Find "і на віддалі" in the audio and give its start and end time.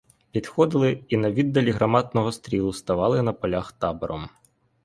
1.07-1.71